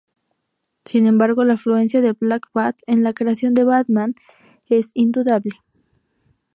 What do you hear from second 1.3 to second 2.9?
la influencia de Black Bat